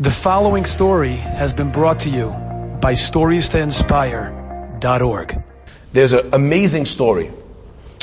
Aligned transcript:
The 0.00 0.12
following 0.12 0.64
story 0.64 1.16
has 1.16 1.52
been 1.52 1.72
brought 1.72 1.98
to 2.00 2.08
you 2.08 2.28
by 2.80 2.92
StoriesToInspire.org. 2.92 5.44
There's 5.92 6.12
an 6.12 6.32
amazing 6.32 6.84
story, 6.84 7.32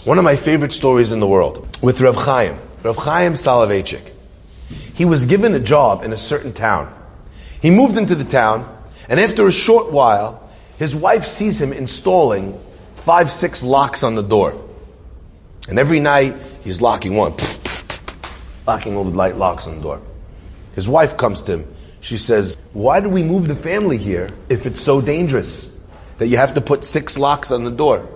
one 0.03 0.17
of 0.17 0.25
my 0.25 0.35
favorite 0.35 0.73
stories 0.73 1.13
in 1.13 1.21
the 1.21 1.27
world, 1.27 1.65
with 1.81 2.01
Rav 2.01 2.17
Chaim, 2.17 2.57
Rav 2.83 2.97
Chaim 2.97 3.35
Soloveitchik. 3.35 4.11
He 4.93 5.05
was 5.05 5.25
given 5.25 5.53
a 5.53 5.59
job 5.59 6.03
in 6.03 6.11
a 6.11 6.17
certain 6.17 6.51
town. 6.51 6.93
He 7.61 7.71
moved 7.71 7.95
into 7.95 8.13
the 8.13 8.25
town, 8.25 8.67
and 9.07 9.17
after 9.17 9.47
a 9.47 9.51
short 9.53 9.89
while, 9.89 10.49
his 10.77 10.93
wife 10.93 11.23
sees 11.23 11.61
him 11.61 11.71
installing 11.71 12.59
five, 12.93 13.31
six 13.31 13.63
locks 13.63 14.03
on 14.03 14.15
the 14.15 14.21
door. 14.21 14.61
And 15.69 15.79
every 15.79 16.01
night, 16.01 16.35
he's 16.61 16.81
locking 16.81 17.15
one, 17.15 17.35
locking 18.67 18.97
all 18.97 19.05
the 19.05 19.15
light 19.15 19.37
locks 19.37 19.65
on 19.65 19.77
the 19.77 19.81
door. 19.81 20.01
His 20.75 20.87
wife 20.87 21.17
comes 21.17 21.41
to 21.43 21.57
him 21.57 21.75
she 22.05 22.17
says, 22.17 22.59
Why 22.71 22.99
did 22.99 23.11
we 23.11 23.23
move 23.23 23.47
the 23.47 23.55
family 23.55 23.97
here 23.97 24.29
if 24.47 24.67
it's 24.67 24.79
so 24.79 25.01
dangerous 25.01 25.83
that 26.19 26.27
you 26.27 26.37
have 26.37 26.53
to 26.53 26.61
put 26.61 26.83
six 26.83 27.17
locks 27.17 27.49
on 27.49 27.63
the 27.63 27.71
door? 27.71 28.07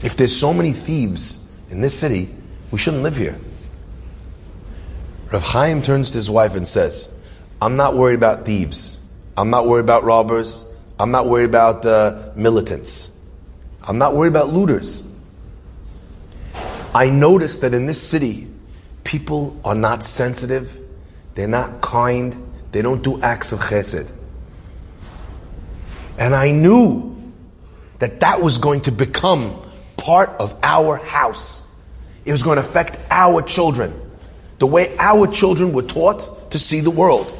If 0.00 0.16
there's 0.16 0.36
so 0.36 0.52
many 0.52 0.72
thieves 0.72 1.48
in 1.70 1.80
this 1.80 1.96
city, 1.96 2.28
we 2.72 2.80
shouldn't 2.80 3.04
live 3.04 3.16
here. 3.16 3.38
Rav 5.32 5.44
Chaim 5.44 5.80
turns 5.80 6.10
to 6.10 6.18
his 6.18 6.28
wife 6.28 6.56
and 6.56 6.66
says, 6.66 7.16
I'm 7.62 7.76
not 7.76 7.94
worried 7.94 8.16
about 8.16 8.44
thieves. 8.44 9.00
I'm 9.36 9.50
not 9.50 9.68
worried 9.68 9.84
about 9.84 10.02
robbers. 10.02 10.66
I'm 10.98 11.12
not 11.12 11.28
worried 11.28 11.50
about 11.50 11.86
uh, 11.86 12.32
militants. 12.34 13.16
I'm 13.86 13.98
not 13.98 14.16
worried 14.16 14.30
about 14.30 14.48
looters. 14.48 15.08
I 16.92 17.10
noticed 17.10 17.60
that 17.60 17.74
in 17.74 17.86
this 17.86 18.02
city, 18.02 18.48
people 19.06 19.58
are 19.64 19.74
not 19.74 20.02
sensitive 20.04 20.82
they're 21.36 21.46
not 21.46 21.82
kind. 21.82 22.34
They 22.72 22.82
don't 22.82 23.04
do 23.04 23.20
acts 23.20 23.52
of 23.52 23.60
chesed. 23.60 24.10
And 26.18 26.34
I 26.34 26.50
knew 26.50 27.14
that 27.98 28.20
that 28.20 28.40
was 28.40 28.58
going 28.58 28.80
to 28.82 28.92
become 28.92 29.62
part 29.98 30.30
of 30.40 30.58
our 30.62 30.96
house. 30.96 31.62
It 32.24 32.32
was 32.32 32.42
going 32.42 32.56
to 32.56 32.62
affect 32.62 32.98
our 33.10 33.42
children. 33.42 33.94
The 34.58 34.66
way 34.66 34.96
our 34.98 35.26
children 35.26 35.74
were 35.74 35.82
taught 35.82 36.50
to 36.52 36.58
see 36.58 36.80
the 36.80 36.90
world. 36.90 37.38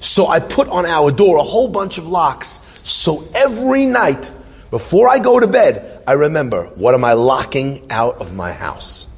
So 0.00 0.26
I 0.26 0.40
put 0.40 0.66
on 0.68 0.84
our 0.84 1.12
door 1.12 1.38
a 1.38 1.42
whole 1.44 1.68
bunch 1.68 1.98
of 1.98 2.08
locks. 2.08 2.80
So 2.82 3.24
every 3.36 3.86
night, 3.86 4.32
before 4.72 5.08
I 5.08 5.20
go 5.20 5.38
to 5.38 5.46
bed, 5.46 6.02
I 6.08 6.14
remember, 6.14 6.64
what 6.74 6.94
am 6.94 7.04
I 7.04 7.12
locking 7.12 7.86
out 7.88 8.16
of 8.20 8.34
my 8.34 8.52
house? 8.52 9.14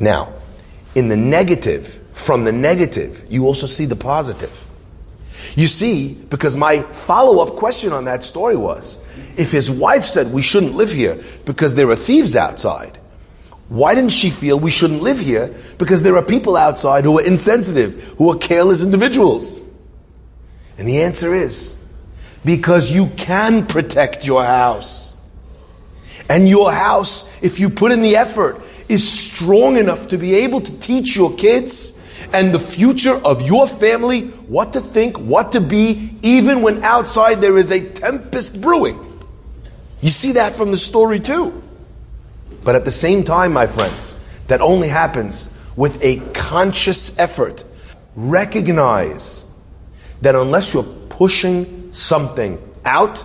Now, 0.00 0.32
in 0.94 1.08
the 1.08 1.16
negative, 1.16 1.86
from 2.12 2.44
the 2.44 2.52
negative, 2.52 3.24
you 3.28 3.46
also 3.46 3.66
see 3.66 3.86
the 3.86 3.96
positive. 3.96 4.66
You 5.56 5.66
see, 5.66 6.14
because 6.14 6.56
my 6.56 6.82
follow 6.82 7.42
up 7.42 7.56
question 7.56 7.92
on 7.92 8.04
that 8.04 8.22
story 8.22 8.56
was 8.56 9.02
if 9.36 9.50
his 9.50 9.70
wife 9.70 10.04
said 10.04 10.32
we 10.32 10.42
shouldn't 10.42 10.74
live 10.74 10.92
here 10.92 11.20
because 11.44 11.74
there 11.74 11.88
are 11.90 11.96
thieves 11.96 12.36
outside, 12.36 12.98
why 13.68 13.94
didn't 13.94 14.12
she 14.12 14.30
feel 14.30 14.58
we 14.58 14.70
shouldn't 14.70 15.02
live 15.02 15.18
here 15.18 15.54
because 15.78 16.02
there 16.02 16.16
are 16.16 16.24
people 16.24 16.56
outside 16.56 17.04
who 17.04 17.18
are 17.18 17.24
insensitive, 17.24 18.14
who 18.18 18.30
are 18.30 18.38
careless 18.38 18.84
individuals? 18.84 19.64
And 20.78 20.86
the 20.86 21.02
answer 21.02 21.34
is 21.34 21.80
because 22.44 22.92
you 22.92 23.06
can 23.16 23.66
protect 23.66 24.26
your 24.26 24.44
house. 24.44 25.16
And 26.28 26.48
your 26.48 26.72
house, 26.72 27.42
if 27.42 27.58
you 27.58 27.70
put 27.70 27.90
in 27.92 28.02
the 28.02 28.16
effort, 28.16 28.60
is 28.88 29.06
strong 29.08 29.76
enough 29.76 30.08
to 30.08 30.18
be 30.18 30.34
able 30.34 30.60
to 30.60 30.78
teach 30.78 31.16
your 31.16 31.34
kids 31.36 32.28
and 32.32 32.52
the 32.52 32.58
future 32.58 33.14
of 33.24 33.42
your 33.42 33.66
family 33.66 34.22
what 34.46 34.72
to 34.74 34.80
think, 34.80 35.18
what 35.18 35.52
to 35.52 35.60
be, 35.60 36.16
even 36.22 36.62
when 36.62 36.82
outside 36.82 37.40
there 37.40 37.56
is 37.56 37.70
a 37.70 37.80
tempest 37.90 38.60
brewing. 38.60 38.98
You 40.00 40.10
see 40.10 40.32
that 40.32 40.52
from 40.52 40.70
the 40.70 40.76
story 40.76 41.20
too. 41.20 41.62
But 42.62 42.74
at 42.74 42.84
the 42.84 42.90
same 42.90 43.24
time, 43.24 43.52
my 43.52 43.66
friends, 43.66 44.20
that 44.46 44.60
only 44.60 44.88
happens 44.88 45.50
with 45.76 46.02
a 46.02 46.20
conscious 46.32 47.18
effort. 47.18 47.64
Recognize 48.14 49.50
that 50.20 50.34
unless 50.34 50.74
you're 50.74 50.82
pushing 50.82 51.92
something 51.92 52.58
out, 52.84 53.24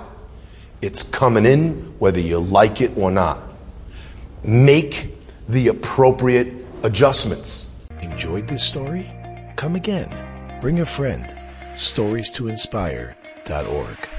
it's 0.82 1.04
coming 1.04 1.46
in 1.46 1.96
whether 2.00 2.20
you 2.20 2.40
like 2.40 2.82
it 2.82 2.98
or 2.98 3.12
not. 3.12 3.40
Make 4.44 5.19
the 5.50 5.70
appropriate 5.70 6.54
adjustments. 6.84 7.76
Enjoyed 8.04 8.48
this 8.48 8.64
story? 8.64 9.12
Come 9.56 9.76
again. 9.76 10.14
Bring 10.62 10.80
a 10.80 10.86
friend. 10.86 11.36
Stories 11.76 12.30
to 12.34 12.50
inspire.org. 12.50 14.19